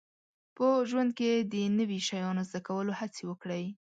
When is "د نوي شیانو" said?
1.53-2.41